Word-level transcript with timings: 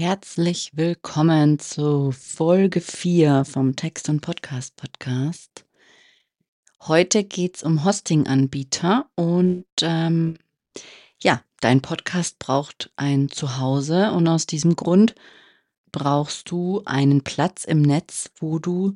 Herzlich 0.00 0.70
willkommen 0.76 1.58
zu 1.58 2.12
Folge 2.12 2.80
4 2.80 3.44
vom 3.44 3.74
Text 3.74 4.08
und 4.08 4.20
Podcast 4.20 4.76
Podcast. 4.76 5.64
Heute 6.86 7.24
geht 7.24 7.56
es 7.56 7.62
um 7.64 7.84
Hosting-Anbieter 7.84 9.10
und 9.16 9.66
ähm, 9.82 10.38
ja, 11.20 11.42
dein 11.58 11.82
Podcast 11.82 12.38
braucht 12.38 12.92
ein 12.94 13.28
Zuhause 13.28 14.12
und 14.12 14.28
aus 14.28 14.46
diesem 14.46 14.76
Grund 14.76 15.16
brauchst 15.90 16.48
du 16.52 16.80
einen 16.84 17.24
Platz 17.24 17.64
im 17.64 17.82
Netz, 17.82 18.30
wo 18.38 18.60
du 18.60 18.94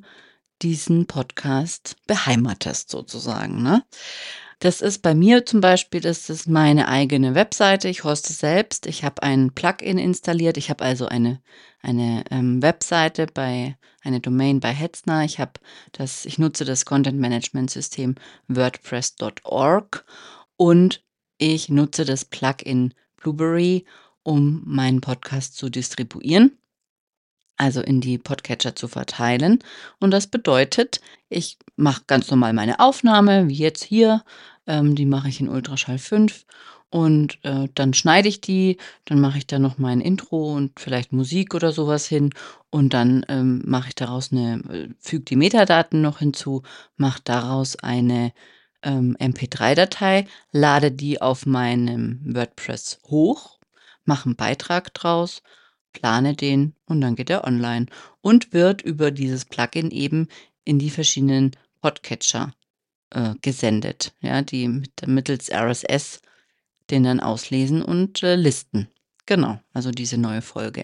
diesen 0.61 1.05
Podcast 1.05 1.97
beheimatest 2.07 2.89
sozusagen. 2.89 3.61
Ne? 3.61 3.83
Das 4.63 4.79
ist 4.79 5.01
bei 5.01 5.13
mir 5.13 5.45
zum 5.45 5.59
Beispiel, 5.59 5.99
das 5.99 6.29
ist 6.29 6.47
meine 6.47 6.87
eigene 6.87 7.35
Webseite. 7.35 7.89
Ich 7.89 8.05
hoste 8.05 8.31
selbst. 8.31 8.85
Ich 8.85 9.03
habe 9.03 9.21
ein 9.21 9.51
Plugin 9.51 9.97
installiert. 9.97 10.55
Ich 10.55 10.69
habe 10.69 10.85
also 10.85 11.05
eine, 11.05 11.41
eine 11.81 12.23
ähm, 12.31 12.61
Webseite 12.61 13.27
bei, 13.27 13.75
eine 14.03 14.21
Domain 14.21 14.61
bei 14.61 14.71
Hetzner. 14.71 15.25
Ich 15.25 15.37
habe 15.37 15.59
das, 15.91 16.25
ich 16.25 16.37
nutze 16.37 16.63
das 16.63 16.85
Content 16.85 17.19
Management 17.19 17.71
System 17.71 18.15
WordPress.org 18.47 20.05
und 20.55 21.03
ich 21.37 21.67
nutze 21.67 22.05
das 22.05 22.23
Plugin 22.23 22.93
Blueberry, 23.17 23.83
um 24.23 24.61
meinen 24.65 25.01
Podcast 25.01 25.57
zu 25.57 25.69
distribuieren 25.69 26.57
also 27.57 27.81
in 27.81 28.01
die 28.01 28.17
Podcatcher 28.17 28.75
zu 28.75 28.87
verteilen. 28.87 29.59
Und 29.99 30.11
das 30.11 30.27
bedeutet, 30.27 31.01
ich 31.29 31.57
mache 31.75 32.03
ganz 32.07 32.29
normal 32.29 32.53
meine 32.53 32.79
Aufnahme, 32.79 33.47
wie 33.47 33.55
jetzt 33.55 33.83
hier, 33.83 34.23
ähm, 34.67 34.95
die 34.95 35.05
mache 35.05 35.29
ich 35.29 35.39
in 35.39 35.49
Ultraschall 35.49 35.97
5 35.97 36.45
und 36.89 37.39
äh, 37.43 37.67
dann 37.73 37.93
schneide 37.95 38.27
ich 38.27 38.39
die, 38.39 38.77
dann 39.05 39.19
mache 39.19 39.39
ich 39.39 39.47
da 39.47 39.57
noch 39.57 39.79
mein 39.79 39.99
Intro 39.99 40.53
und 40.53 40.79
vielleicht 40.79 41.11
Musik 41.11 41.55
oder 41.55 41.71
sowas 41.71 42.05
hin 42.05 42.29
und 42.69 42.93
dann 42.93 43.25
ähm, 43.29 43.63
mache 43.65 43.89
ich 43.89 43.95
daraus 43.95 44.31
eine, 44.31 44.61
äh, 44.69 44.89
füge 44.99 45.25
die 45.25 45.35
Metadaten 45.35 46.01
noch 46.01 46.19
hinzu, 46.19 46.61
mache 46.95 47.21
daraus 47.23 47.77
eine 47.77 48.31
ähm, 48.83 49.17
MP3-Datei, 49.19 50.27
lade 50.51 50.91
die 50.91 51.19
auf 51.19 51.47
meinem 51.47 52.19
WordPress 52.23 52.99
hoch, 53.09 53.57
mache 54.05 54.25
einen 54.25 54.35
Beitrag 54.35 54.93
draus, 54.93 55.41
plane 55.93 56.35
den 56.35 56.75
und 56.85 57.01
dann 57.01 57.15
geht 57.15 57.31
er 57.31 57.45
online 57.45 57.87
und 58.21 58.53
wird 58.53 58.83
über 58.83 59.09
dieses 59.09 59.45
Plugin 59.45 59.89
eben 59.89 60.27
in 60.63 60.77
die 60.77 60.91
verschiedenen 60.91 61.51
Podcatcher 61.81 62.53
äh, 63.13 63.33
gesendet, 63.41 64.13
ja, 64.21 64.41
die 64.41 64.67
mit, 64.67 65.07
mittels 65.07 65.51
RSS 65.51 66.21
den 66.89 67.03
dann 67.03 67.19
auslesen 67.19 67.81
und 67.81 68.23
äh, 68.23 68.35
listen. 68.35 68.87
Genau, 69.25 69.57
also 69.73 69.91
diese 69.91 70.17
neue 70.17 70.41
Folge. 70.41 70.83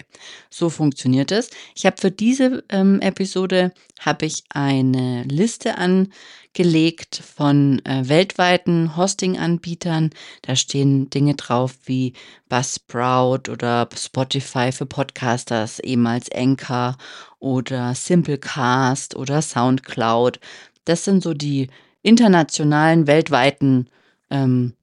So 0.49 0.69
funktioniert 0.69 1.30
es. 1.33 1.49
Ich 1.75 1.86
habe 1.86 1.97
für 1.99 2.09
diese 2.09 2.63
ähm, 2.69 3.02
Episode 3.02 3.73
habe 3.99 4.25
ich 4.25 4.45
eine 4.47 5.23
Liste 5.23 5.77
angelegt 5.77 7.21
von 7.36 7.83
äh, 7.83 8.08
weltweiten 8.08 8.95
Hosting-Anbietern. 8.95 10.11
Da 10.41 10.55
stehen 10.55 11.09
Dinge 11.09 11.36
drauf 11.36 11.80
wie 11.83 12.14
Buzzsprout 12.47 13.52
oder 13.52 13.89
Spotify 13.93 14.71
für 14.71 14.86
Podcasters, 14.86 15.80
ehemals 15.80 16.31
Anchor 16.31 16.97
oder 17.39 17.93
Simplecast 17.93 19.17
oder 19.17 19.41
SoundCloud. 19.41 20.39
Das 20.86 21.03
sind 21.03 21.23
so 21.23 21.33
die 21.33 21.67
internationalen, 22.02 23.08
weltweiten 23.08 23.89
ähm, 24.30 24.73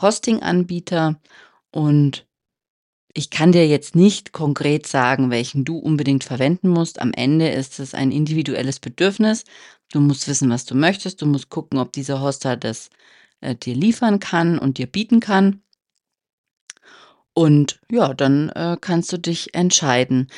Hosting-Anbieter 0.00 1.20
und 1.70 2.26
ich 3.16 3.30
kann 3.30 3.52
dir 3.52 3.66
jetzt 3.66 3.94
nicht 3.94 4.32
konkret 4.32 4.88
sagen, 4.88 5.30
welchen 5.30 5.64
du 5.64 5.78
unbedingt 5.78 6.24
verwenden 6.24 6.68
musst. 6.68 7.00
Am 7.00 7.12
Ende 7.12 7.48
ist 7.48 7.78
es 7.78 7.94
ein 7.94 8.10
individuelles 8.10 8.80
Bedürfnis. 8.80 9.44
Du 9.92 10.00
musst 10.00 10.26
wissen, 10.26 10.50
was 10.50 10.64
du 10.64 10.74
möchtest. 10.74 11.22
Du 11.22 11.26
musst 11.26 11.48
gucken, 11.48 11.78
ob 11.78 11.92
dieser 11.92 12.20
Hoster 12.20 12.56
das 12.56 12.90
äh, 13.40 13.54
dir 13.54 13.76
liefern 13.76 14.18
kann 14.18 14.58
und 14.58 14.78
dir 14.78 14.88
bieten 14.88 15.20
kann. 15.20 15.62
Und 17.34 17.80
ja, 17.90 18.14
dann 18.14 18.48
äh, 18.50 18.76
kannst 18.80 19.12
du 19.12 19.18
dich 19.18 19.54
entscheiden. 19.54 20.28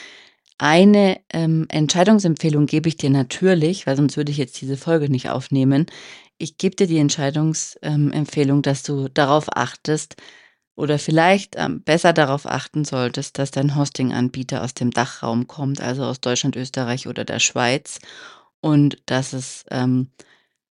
Eine 0.58 1.20
ähm, 1.32 1.66
Entscheidungsempfehlung 1.68 2.66
gebe 2.66 2.88
ich 2.88 2.96
dir 2.96 3.10
natürlich, 3.10 3.86
weil 3.86 3.96
sonst 3.96 4.16
würde 4.16 4.32
ich 4.32 4.38
jetzt 4.38 4.60
diese 4.60 4.76
Folge 4.78 5.10
nicht 5.10 5.28
aufnehmen. 5.28 5.86
Ich 6.38 6.56
gebe 6.56 6.76
dir 6.76 6.86
die 6.86 6.98
Entscheidungsempfehlung, 6.98 8.62
dass 8.62 8.82
du 8.82 9.08
darauf 9.08 9.54
achtest 9.54 10.16
oder 10.76 10.98
vielleicht 10.98 11.56
ähm, 11.56 11.82
besser 11.82 12.12
darauf 12.12 12.46
achten 12.46 12.84
solltest, 12.84 13.38
dass 13.38 13.50
dein 13.50 13.76
Hosting-Anbieter 13.76 14.62
aus 14.62 14.74
dem 14.74 14.90
Dachraum 14.90 15.46
kommt, 15.46 15.80
also 15.80 16.04
aus 16.04 16.20
Deutschland, 16.20 16.56
Österreich 16.56 17.06
oder 17.08 17.24
der 17.24 17.38
Schweiz. 17.40 17.98
Und 18.60 18.98
dass 19.06 19.32
es, 19.34 19.64
ähm, 19.70 20.10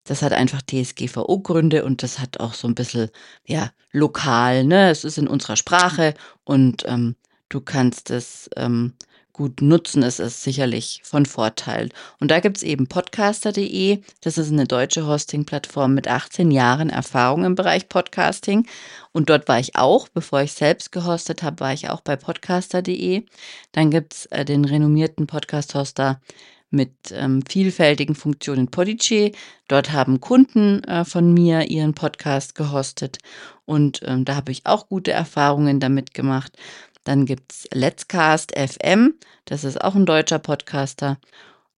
das 0.06 0.22
hat 0.24 0.34
einfach 0.34 0.62
DSGVO-Gründe 0.64 1.86
und 1.86 2.04
das 2.04 2.20
hat 2.20 2.40
auch 2.40 2.54
so 2.54 2.68
ein 2.68 2.76
bisschen, 2.76 3.10
ja, 3.48 3.72
lokal, 3.92 4.66
ne? 4.66 4.90
Es 4.92 5.04
ist 5.06 5.18
in 5.18 5.28
unserer 5.28 5.56
Sprache 5.58 6.14
und 6.44 6.84
ähm, 6.88 7.16
du 7.50 7.62
kannst 7.62 8.12
es 8.12 8.50
ähm, 8.58 8.94
gut 9.36 9.62
nutzen, 9.62 10.02
ist 10.02 10.20
es 10.20 10.44
sicherlich 10.44 11.02
von 11.04 11.26
Vorteil. 11.26 11.90
Und 12.22 12.32
da 12.32 12.40
gibt 12.40 12.58
es 12.58 12.64
eben 12.64 12.88
podcaster.de. 12.88 14.00
Das 14.22 14.38
ist 14.38 14.52
eine 14.52 14.66
deutsche 14.66 15.06
Hosting-Plattform 15.06 15.94
mit 15.94 16.08
18 16.08 16.52
Jahren 16.52 16.90
Erfahrung 16.90 17.44
im 17.44 17.56
Bereich 17.56 17.90
Podcasting. 17.90 18.66
Und 19.12 19.30
dort 19.30 19.50
war 19.50 19.60
ich 19.60 19.76
auch, 19.76 20.08
bevor 20.08 20.42
ich 20.42 20.54
selbst 20.54 20.94
gehostet 20.94 21.44
habe, 21.44 21.60
war 21.60 21.74
ich 21.74 21.90
auch 21.90 22.00
bei 22.00 22.16
podcaster.de. 22.16 23.26
Dann 23.74 23.92
gibt 23.92 24.14
es 24.14 24.26
äh, 24.28 24.46
den 24.46 24.64
renommierten 24.64 25.28
Podcast-Hoster 25.28 26.22
mit 26.70 26.94
ähm, 27.12 27.44
vielfältigen 27.48 28.16
Funktionen 28.16 28.70
Podigy. 28.70 29.34
Dort 29.68 29.92
haben 29.92 30.22
Kunden 30.22 30.84
äh, 30.86 31.04
von 31.04 31.34
mir 31.34 31.70
ihren 31.70 31.94
Podcast 31.94 32.56
gehostet 32.56 33.18
und 33.66 34.02
ähm, 34.06 34.26
da 34.26 34.36
habe 34.36 34.52
ich 34.52 34.66
auch 34.66 34.88
gute 34.88 35.12
Erfahrungen 35.12 35.80
damit 35.80 36.14
gemacht. 36.14 36.58
Dann 37.06 37.26
gibt 37.26 37.54
es 37.54 37.68
Let's 37.72 38.10
Cast 38.10 38.52
FM, 38.58 39.14
das 39.46 39.64
ist 39.64 39.80
auch 39.80 39.96
ein 39.96 40.06
deutscher 40.06 40.40
Podcaster. 40.40 41.18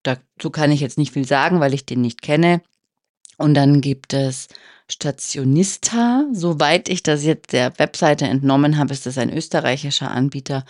Dazu 0.01 0.49
kann 0.49 0.71
ich 0.71 0.79
jetzt 0.79 0.97
nicht 0.97 1.13
viel 1.13 1.27
sagen, 1.27 1.59
weil 1.59 1.73
ich 1.73 1.85
den 1.85 2.01
nicht 2.01 2.21
kenne. 2.21 2.61
Und 3.37 3.53
dann 3.53 3.81
gibt 3.81 4.13
es 4.13 4.47
Stationista. 4.89 6.25
Soweit 6.31 6.89
ich 6.89 7.03
das 7.03 7.23
jetzt 7.23 7.51
der 7.53 7.77
Webseite 7.77 8.25
entnommen 8.25 8.77
habe, 8.77 8.93
ist 8.93 9.05
das 9.05 9.17
ein 9.17 9.31
österreichischer 9.31 10.09
Anbieter. 10.09 10.65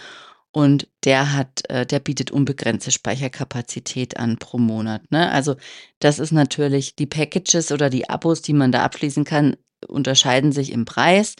Und 0.51 0.87
der 1.03 1.33
hat, 1.33 1.69
äh, 1.69 1.85
der 1.85 1.99
bietet 1.99 2.31
unbegrenzte 2.31 2.89
Speicherkapazität 2.89 4.17
an 4.17 4.37
pro 4.37 4.57
Monat. 4.57 5.11
Ne? 5.11 5.31
Also 5.31 5.55
das 5.99 6.17
ist 6.17 6.31
natürlich 6.31 6.95
die 6.95 7.05
Packages 7.05 7.71
oder 7.71 7.91
die 7.91 8.09
Abos, 8.09 8.41
die 8.41 8.53
man 8.53 8.71
da 8.71 8.83
abschließen 8.83 9.23
kann, 9.23 9.55
unterscheiden 9.87 10.51
sich 10.51 10.71
im 10.71 10.85
Preis 10.85 11.35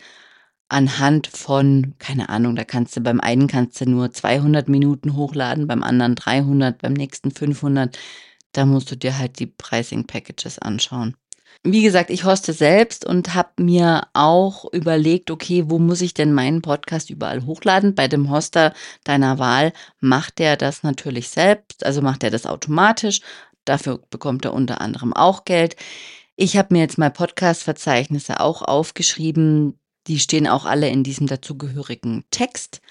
anhand 0.69 1.27
von, 1.27 1.95
keine 1.99 2.29
Ahnung, 2.29 2.55
da 2.55 2.63
kannst 2.63 2.95
du 2.95 3.01
beim 3.01 3.19
einen 3.19 3.47
kannst 3.47 3.79
du 3.79 3.89
nur 3.89 4.11
200 4.11 4.67
Minuten 4.67 5.15
hochladen, 5.15 5.67
beim 5.67 5.83
anderen 5.83 6.15
300, 6.15 6.81
beim 6.81 6.93
nächsten 6.93 7.31
500. 7.31 7.97
Da 8.51 8.65
musst 8.65 8.91
du 8.91 8.97
dir 8.97 9.17
halt 9.17 9.39
die 9.39 9.47
Pricing 9.47 10.05
Packages 10.05 10.59
anschauen. 10.59 11.15
Wie 11.63 11.81
gesagt, 11.81 12.11
ich 12.11 12.23
hoste 12.23 12.53
selbst 12.53 13.05
und 13.05 13.33
habe 13.33 13.63
mir 13.63 14.07
auch 14.13 14.71
überlegt, 14.71 15.31
okay, 15.31 15.65
wo 15.67 15.79
muss 15.79 16.01
ich 16.01 16.13
denn 16.13 16.33
meinen 16.33 16.61
Podcast 16.61 17.09
überall 17.09 17.45
hochladen? 17.45 17.95
Bei 17.95 18.07
dem 18.07 18.29
Hoster 18.29 18.73
deiner 19.03 19.39
Wahl 19.39 19.73
macht 19.99 20.39
der 20.39 20.55
das 20.55 20.83
natürlich 20.83 21.29
selbst, 21.29 21.85
also 21.85 22.01
macht 22.01 22.23
er 22.23 22.29
das 22.29 22.45
automatisch. 22.45 23.21
Dafür 23.65 23.99
bekommt 24.09 24.45
er 24.45 24.53
unter 24.53 24.81
anderem 24.81 25.13
auch 25.13 25.45
Geld. 25.45 25.75
Ich 26.35 26.55
habe 26.55 26.73
mir 26.73 26.81
jetzt 26.81 26.97
mal 26.97 27.09
Podcast-Verzeichnisse 27.11 28.39
auch 28.39 28.61
aufgeschrieben, 28.61 29.79
die 30.07 30.19
stehen 30.19 30.47
auch 30.47 30.65
alle 30.65 30.89
in 30.89 31.03
diesem 31.03 31.27
dazugehörigen 31.27 32.25
Text. 32.31 32.81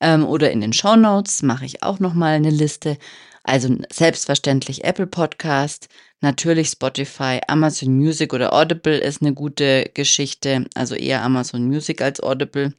Ähm, 0.00 0.26
oder 0.26 0.50
in 0.50 0.60
den 0.60 0.72
Show 0.72 0.96
Notes 0.96 1.42
mache 1.42 1.64
ich 1.64 1.82
auch 1.82 2.00
noch 2.00 2.14
mal 2.14 2.34
eine 2.34 2.50
Liste. 2.50 2.98
Also 3.42 3.76
selbstverständlich 3.92 4.84
Apple 4.84 5.06
Podcast, 5.06 5.88
natürlich 6.20 6.70
Spotify, 6.70 7.40
Amazon 7.46 7.94
Music 7.94 8.32
oder 8.32 8.52
Audible 8.54 8.96
ist 8.96 9.20
eine 9.20 9.34
gute 9.34 9.90
Geschichte, 9.94 10.66
also 10.74 10.94
eher 10.94 11.22
Amazon 11.22 11.66
Music 11.66 12.00
als 12.00 12.22
Audible. 12.22 12.74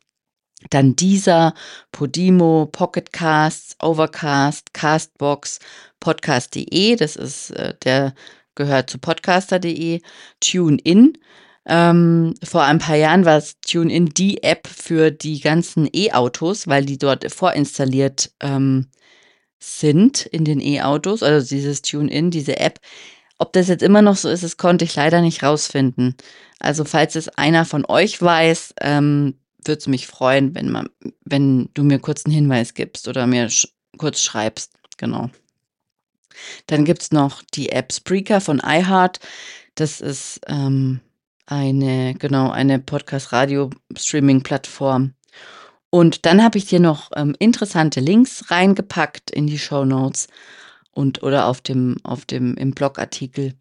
Dann 0.71 0.95
dieser, 0.95 1.53
Podimo, 1.91 2.67
Pocket 2.71 3.13
Casts, 3.13 3.75
Overcast, 3.79 4.73
Castbox, 4.73 5.59
Podcast.de, 5.99 6.95
das 6.95 7.15
ist 7.15 7.51
äh, 7.51 7.75
der 7.83 8.15
gehört 8.55 8.89
zu 8.89 8.97
podcaster.de, 8.97 10.01
TuneIn, 10.39 11.17
ähm, 11.67 12.35
vor 12.43 12.63
ein 12.63 12.79
paar 12.79 12.95
Jahren 12.95 13.25
war 13.25 13.37
es 13.37 13.59
TuneIn 13.61 14.07
die 14.07 14.43
App 14.43 14.67
für 14.67 15.11
die 15.11 15.39
ganzen 15.39 15.89
E-Autos, 15.91 16.67
weil 16.67 16.85
die 16.85 16.97
dort 16.97 17.31
vorinstalliert 17.31 18.31
ähm, 18.39 18.87
sind 19.59 20.25
in 20.27 20.45
den 20.45 20.59
E-Autos. 20.61 21.23
Also 21.23 21.47
dieses 21.47 21.81
TuneIn, 21.81 22.31
diese 22.31 22.59
App. 22.59 22.79
Ob 23.37 23.51
das 23.53 23.67
jetzt 23.67 23.83
immer 23.83 24.01
noch 24.01 24.15
so 24.15 24.29
ist, 24.29 24.43
das 24.43 24.57
konnte 24.57 24.85
ich 24.85 24.95
leider 24.95 25.21
nicht 25.21 25.43
rausfinden. 25.43 26.15
Also 26.59 26.85
falls 26.85 27.15
es 27.15 27.29
einer 27.29 27.65
von 27.65 27.83
euch 27.85 28.21
weiß, 28.21 28.75
ähm, 28.81 29.35
würde 29.65 29.79
es 29.79 29.87
mich 29.87 30.07
freuen, 30.07 30.55
wenn 30.55 30.71
man 30.71 30.89
wenn 31.25 31.69
du 31.73 31.83
mir 31.83 31.99
kurz 31.99 32.25
einen 32.25 32.35
Hinweis 32.35 32.75
gibst 32.75 33.07
oder 33.07 33.27
mir 33.27 33.49
sch 33.49 33.67
kurz 33.97 34.21
schreibst, 34.21 34.73
genau. 34.97 35.29
Dann 36.67 36.85
gibt's 36.85 37.11
noch 37.11 37.41
die 37.53 37.69
App 37.69 37.93
Spreaker 37.93 38.41
von 38.41 38.61
iHeart. 38.63 39.19
Das 39.75 40.01
ist, 40.01 40.41
ähm, 40.47 40.99
eine 41.45 42.15
genau, 42.15 42.49
eine 42.49 42.79
Podcast-Radio-Streaming-Plattform. 42.79 45.13
Und 45.89 46.25
dann 46.25 46.43
habe 46.43 46.57
ich 46.57 46.65
dir 46.65 46.79
noch, 46.79 47.11
ähm, 47.15 47.35
interessante 47.39 47.99
Links 47.99 48.49
reingepackt 48.51 49.31
in 49.31 49.47
die 49.47 49.59
Show 49.59 49.85
Notes 49.85 50.27
und 50.91 51.23
oder 51.23 51.47
auf 51.47 51.61
dem 51.61 51.97
auf 52.03 52.25
dem 52.25 52.55
im 52.55 52.71
Blogartikel 52.71 53.53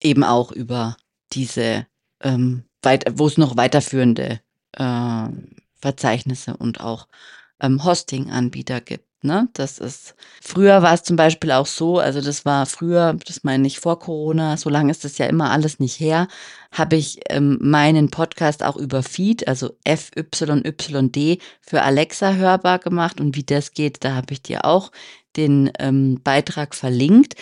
eben 0.00 0.24
auch 0.24 0.52
über 0.52 0.96
diese, 1.32 1.86
ähm, 2.22 2.64
wo 3.12 3.26
es 3.26 3.38
noch 3.38 3.56
weiterführende, 3.56 4.40
ähm, 4.76 5.50
Verzeichnisse 5.80 6.56
und 6.56 6.80
auch, 6.80 7.08
ähm, 7.60 7.84
Hosting-Anbieter 7.84 8.80
gibt, 8.80 9.06
ne? 9.22 9.48
Das 9.52 9.78
ist 9.78 10.14
früher 10.42 10.82
war 10.82 10.94
es 10.94 11.02
zum 11.02 11.16
Beispiel 11.16 11.52
auch 11.52 11.66
so 11.66 11.98
also, 11.98 12.20
das 12.20 12.44
war 12.44 12.66
früher, 12.66 13.14
das 13.26 13.44
meine 13.44 13.66
ich 13.66 13.80
vor 13.80 13.98
Corona, 13.98 14.56
so 14.56 14.70
lange 14.70 14.90
ist 14.90 15.04
das 15.04 15.18
ja 15.18 15.26
immer 15.26 15.50
alles 15.50 15.78
nicht 15.78 16.00
her, 16.00 16.28
habe 16.72 16.96
ich, 16.96 17.20
ähm, 17.28 17.58
meinen 17.60 18.10
Podcast 18.10 18.62
auch 18.62 18.76
über 18.76 19.02
Feed, 19.02 19.48
also 19.48 19.70
FYYD 19.86 21.40
für 21.60 21.82
Alexa 21.82 22.34
hörbar 22.34 22.78
gemacht 22.78 23.20
und 23.20 23.36
wie 23.36 23.44
das 23.44 23.72
geht, 23.72 24.04
da 24.04 24.14
habe 24.14 24.32
ich 24.32 24.42
dir 24.42 24.64
auch 24.64 24.92
den, 25.36 25.70
ähm, 25.78 26.20
Beitrag 26.22 26.74
verlinkt. 26.74 27.34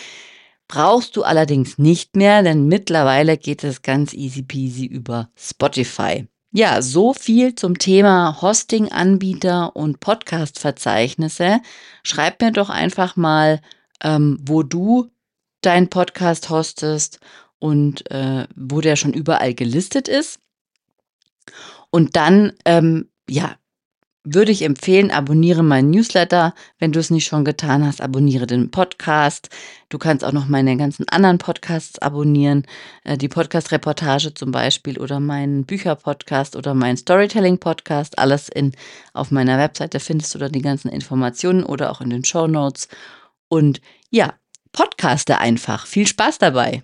Brauchst 0.67 1.15
du 1.15 1.23
allerdings 1.23 1.77
nicht 1.79 2.15
mehr, 2.15 2.43
denn 2.43 2.67
mittlerweile 2.67 3.37
geht 3.37 3.63
es 3.63 3.81
ganz 3.81 4.13
easy 4.13 4.43
peasy 4.43 4.85
über 4.85 5.29
Spotify. 5.35 6.27
Ja, 6.51 6.81
so 6.81 7.13
viel 7.13 7.53
zum 7.53 7.77
Thema 7.77 8.41
Hosting-Anbieter 8.41 9.75
und 9.75 9.99
Podcast-Verzeichnisse. 9.99 11.61
Schreib 12.01 12.41
mir 12.41 12.51
doch 12.51 12.71
einfach 12.71 13.15
mal, 13.15 13.61
ähm, 14.01 14.39
wo 14.41 14.63
du 14.63 15.11
deinen 15.61 15.89
Podcast 15.89 16.49
hostest 16.49 17.19
und, 17.59 18.09
äh, 18.09 18.47
wo 18.55 18.81
der 18.81 18.95
schon 18.95 19.13
überall 19.13 19.53
gelistet 19.53 20.07
ist. 20.07 20.39
Und 21.91 22.15
dann, 22.15 22.53
ähm, 22.65 23.11
ja, 23.29 23.55
würde 24.23 24.51
ich 24.51 24.63
empfehlen, 24.63 25.11
abonniere 25.11 25.63
meinen 25.63 25.91
Newsletter. 25.91 26.53
Wenn 26.77 26.91
du 26.91 26.99
es 26.99 27.09
nicht 27.09 27.25
schon 27.25 27.45
getan 27.45 27.85
hast, 27.85 28.01
abonniere 28.01 28.47
den 28.47 28.69
Podcast. 28.69 29.49
Du 29.87 29.97
kannst 29.97 30.25
auch 30.25 30.33
noch 30.33 30.47
meine 30.47 30.75
ganzen 30.77 31.07
anderen 31.07 31.37
Podcasts 31.37 31.99
abonnieren. 31.99 32.65
Äh, 33.03 33.17
die 33.17 33.29
Podcast-Reportage 33.29 34.33
zum 34.33 34.51
Beispiel 34.51 34.99
oder 34.99 35.19
meinen 35.19 35.65
Bücher-Podcast 35.65 36.55
oder 36.55 36.73
meinen 36.73 36.97
Storytelling-Podcast. 36.97 38.19
Alles 38.19 38.49
in, 38.49 38.73
auf 39.13 39.31
meiner 39.31 39.57
Webseite 39.57 39.99
findest 39.99 40.35
du 40.35 40.39
da 40.39 40.49
die 40.49 40.61
ganzen 40.61 40.89
Informationen 40.89 41.63
oder 41.63 41.91
auch 41.91 42.01
in 42.01 42.09
den 42.09 42.25
Show 42.25 42.47
Notes. 42.47 42.89
Und 43.47 43.81
ja, 44.09 44.33
podcaste 44.73 45.39
einfach. 45.39 45.87
Viel 45.87 46.07
Spaß 46.07 46.39
dabei. 46.39 46.83